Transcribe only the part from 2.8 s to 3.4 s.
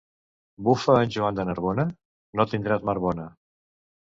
mar bona.